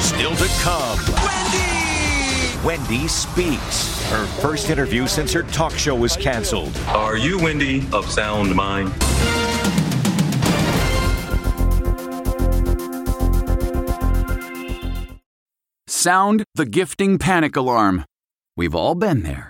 Still 0.00 0.36
to 0.36 0.48
come. 0.60 0.98
Wendy! 1.24 2.66
Wendy 2.66 3.08
speaks. 3.08 4.06
Her 4.10 4.26
first 4.42 4.68
interview 4.68 5.06
since 5.06 5.32
her 5.32 5.44
talk 5.44 5.72
show 5.72 5.94
was 5.94 6.14
canceled. 6.14 6.76
Are 6.88 7.16
you 7.16 7.38
Wendy 7.38 7.86
of 7.90 8.04
sound 8.10 8.54
mind? 8.54 8.92
Sound 15.86 16.44
the 16.54 16.66
gifting 16.66 17.16
panic 17.16 17.56
alarm. 17.56 18.04
We've 18.58 18.74
all 18.74 18.94
been 18.94 19.22
there. 19.22 19.49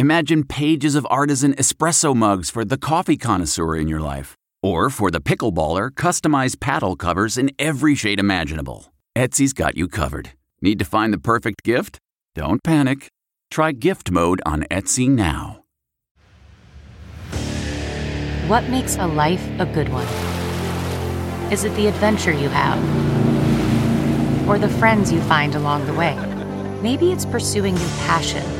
Imagine 0.00 0.44
pages 0.44 0.94
of 0.94 1.06
artisan 1.10 1.52
espresso 1.56 2.16
mugs 2.16 2.48
for 2.48 2.64
the 2.64 2.78
coffee 2.78 3.18
connoisseur 3.18 3.76
in 3.76 3.86
your 3.86 4.00
life. 4.00 4.34
Or 4.62 4.88
for 4.88 5.10
the 5.10 5.20
pickleballer, 5.20 5.90
customized 5.90 6.58
paddle 6.58 6.96
covers 6.96 7.36
in 7.36 7.50
every 7.58 7.94
shade 7.94 8.18
imaginable. 8.18 8.94
Etsy's 9.14 9.52
got 9.52 9.76
you 9.76 9.88
covered. 9.88 10.30
Need 10.62 10.78
to 10.78 10.86
find 10.86 11.12
the 11.12 11.18
perfect 11.18 11.62
gift? 11.64 11.98
Don't 12.34 12.62
panic. 12.64 13.08
Try 13.50 13.72
gift 13.72 14.10
mode 14.10 14.40
on 14.46 14.62
Etsy 14.70 15.06
now. 15.06 15.64
What 18.46 18.70
makes 18.70 18.96
a 18.96 19.06
life 19.06 19.46
a 19.58 19.66
good 19.66 19.90
one? 19.90 20.08
Is 21.52 21.64
it 21.64 21.76
the 21.76 21.88
adventure 21.88 22.32
you 22.32 22.48
have? 22.48 22.78
Or 24.48 24.56
the 24.56 24.70
friends 24.78 25.12
you 25.12 25.20
find 25.20 25.54
along 25.54 25.84
the 25.84 25.92
way? 25.92 26.16
Maybe 26.80 27.12
it's 27.12 27.26
pursuing 27.26 27.76
your 27.76 27.90
passion 28.08 28.59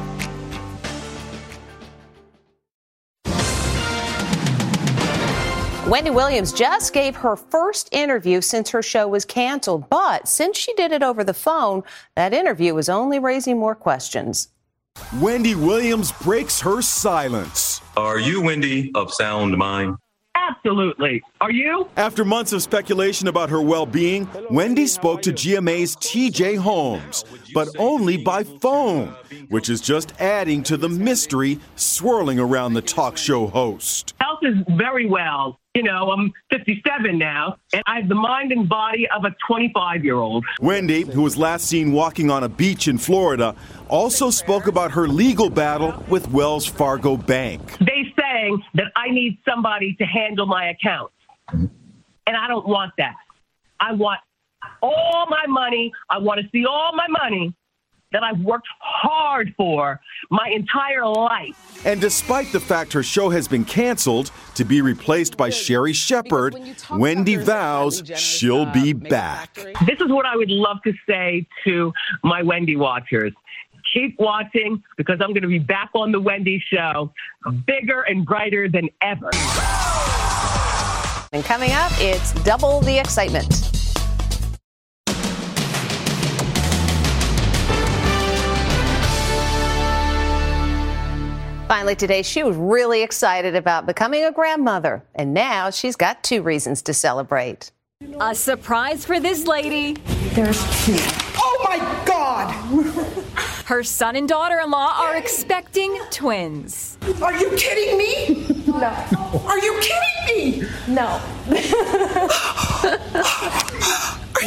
Wendy 5.91 6.09
Williams 6.09 6.53
just 6.53 6.93
gave 6.93 7.17
her 7.17 7.35
first 7.35 7.89
interview 7.91 8.39
since 8.39 8.69
her 8.69 8.81
show 8.81 9.09
was 9.09 9.25
canceled, 9.25 9.89
but 9.89 10.25
since 10.25 10.57
she 10.57 10.73
did 10.75 10.93
it 10.93 11.03
over 11.03 11.21
the 11.21 11.33
phone, 11.33 11.83
that 12.15 12.33
interview 12.33 12.77
is 12.77 12.87
only 12.87 13.19
raising 13.19 13.59
more 13.59 13.75
questions. 13.75 14.47
Wendy 15.19 15.53
Williams 15.53 16.13
breaks 16.13 16.61
her 16.61 16.81
silence. 16.81 17.81
Are 17.97 18.17
you 18.17 18.39
Wendy 18.39 18.89
of 18.95 19.13
sound 19.13 19.57
mind? 19.57 19.97
Absolutely. 20.33 21.21
Are 21.41 21.51
you? 21.51 21.89
After 21.97 22.23
months 22.23 22.53
of 22.53 22.61
speculation 22.61 23.27
about 23.27 23.49
her 23.49 23.61
well 23.61 23.85
being, 23.85 24.29
Wendy 24.49 24.87
spoke 24.87 25.21
to 25.23 25.33
GMA's 25.33 25.97
TJ 25.97 26.57
Holmes, 26.57 27.25
but 27.53 27.67
only 27.77 28.15
by 28.15 28.45
phone, 28.45 29.09
which 29.49 29.69
is 29.69 29.81
just 29.81 30.13
adding 30.21 30.63
to 30.63 30.77
the 30.77 30.87
mystery 30.87 31.59
swirling 31.75 32.39
around 32.39 32.75
the 32.75 32.81
talk 32.81 33.17
show 33.17 33.47
host. 33.47 34.13
Is 34.41 34.55
very 34.75 35.05
well. 35.07 35.59
You 35.75 35.83
know, 35.83 36.09
I'm 36.11 36.33
57 36.51 37.17
now, 37.17 37.57
and 37.73 37.83
I 37.85 37.99
have 37.99 38.09
the 38.09 38.15
mind 38.15 38.51
and 38.51 38.67
body 38.67 39.07
of 39.15 39.23
a 39.23 39.35
25 39.47 40.03
year 40.03 40.15
old. 40.15 40.43
Wendy, 40.59 41.03
who 41.03 41.21
was 41.21 41.37
last 41.37 41.67
seen 41.67 41.91
walking 41.91 42.31
on 42.31 42.43
a 42.43 42.49
beach 42.49 42.87
in 42.87 42.97
Florida, 42.97 43.55
also 43.87 44.31
spoke 44.31 44.65
about 44.65 44.91
her 44.91 45.07
legal 45.07 45.49
battle 45.49 46.03
with 46.09 46.27
Wells 46.31 46.65
Fargo 46.65 47.15
Bank. 47.15 47.77
They 47.79 48.11
saying 48.19 48.63
that 48.73 48.91
I 48.95 49.09
need 49.11 49.37
somebody 49.47 49.93
to 49.95 50.05
handle 50.05 50.47
my 50.47 50.69
accounts, 50.69 51.13
and 51.51 51.69
I 52.27 52.47
don't 52.47 52.67
want 52.67 52.93
that. 52.97 53.15
I 53.79 53.93
want 53.93 54.19
all 54.81 55.27
my 55.29 55.45
money. 55.47 55.91
I 56.09 56.17
want 56.17 56.41
to 56.41 56.47
see 56.51 56.65
all 56.65 56.93
my 56.95 57.07
money 57.07 57.53
that 58.11 58.23
I've 58.23 58.39
worked 58.41 58.67
hard 58.79 59.53
for 59.57 59.99
my 60.29 60.49
entire 60.49 61.05
life. 61.05 61.85
And 61.85 61.99
despite 61.99 62.51
the 62.51 62.59
fact 62.59 62.93
her 62.93 63.03
show 63.03 63.29
has 63.29 63.47
been 63.47 63.65
canceled 63.65 64.31
to 64.55 64.65
be 64.65 64.81
replaced 64.81 65.37
by 65.37 65.49
Sherri 65.49 65.93
Shepherd, 65.93 66.55
Wendy 66.91 67.37
vows 67.37 68.03
she'll 68.15 68.65
be 68.65 68.93
back. 68.93 69.55
This 69.85 69.99
is 69.99 70.09
what 70.09 70.25
I 70.25 70.35
would 70.35 70.51
love 70.51 70.77
to 70.83 70.93
say 71.07 71.47
to 71.65 71.93
my 72.23 72.43
Wendy 72.43 72.75
watchers. 72.75 73.33
Keep 73.93 74.19
watching 74.19 74.81
because 74.95 75.19
I'm 75.21 75.29
going 75.29 75.41
to 75.41 75.47
be 75.47 75.59
back 75.59 75.89
on 75.95 76.11
the 76.11 76.19
Wendy 76.19 76.63
show, 76.71 77.11
bigger 77.65 78.01
and 78.01 78.25
brighter 78.25 78.69
than 78.69 78.89
ever. 79.01 79.29
And 81.33 81.43
coming 81.45 81.71
up, 81.71 81.91
it's 81.95 82.33
double 82.43 82.81
the 82.81 82.99
excitement. 82.99 83.70
Finally, 91.71 91.95
today, 91.95 92.21
she 92.21 92.43
was 92.43 92.57
really 92.57 93.01
excited 93.01 93.55
about 93.55 93.85
becoming 93.85 94.25
a 94.25 94.31
grandmother, 94.33 95.01
and 95.15 95.33
now 95.33 95.69
she's 95.69 95.95
got 95.95 96.21
two 96.21 96.41
reasons 96.41 96.81
to 96.81 96.93
celebrate. 96.93 97.71
A 98.19 98.35
surprise 98.35 99.05
for 99.05 99.21
this 99.21 99.47
lady. 99.47 99.93
There's 100.33 100.59
two. 100.85 100.97
Oh 101.37 101.65
my 101.69 101.77
God! 102.05 102.51
Her 103.67 103.83
son 103.83 104.17
and 104.17 104.27
daughter 104.27 104.59
in 104.59 104.69
law 104.69 104.97
are 104.97 105.15
expecting 105.15 105.97
twins. 106.11 106.97
Are 107.21 107.37
you 107.37 107.49
kidding 107.55 107.97
me? 107.97 108.53
No. 108.67 109.07
Are 109.45 109.59
you 109.59 109.79
kidding 109.79 110.59
me? 110.59 110.67
No. 110.89 111.21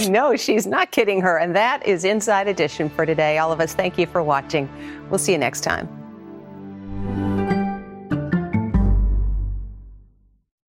no, 0.11 0.37
she's 0.37 0.67
not 0.67 0.91
kidding 0.91 1.23
her. 1.23 1.39
And 1.39 1.57
that 1.57 1.87
is 1.87 2.05
Inside 2.05 2.49
Edition 2.49 2.91
for 2.91 3.07
today. 3.07 3.39
All 3.39 3.51
of 3.51 3.61
us, 3.61 3.73
thank 3.73 3.97
you 3.97 4.07
for 4.07 4.23
watching. 4.23 4.69
We'll 5.09 5.19
see 5.19 5.33
you 5.33 5.39
next 5.39 5.63
time. 5.63 6.04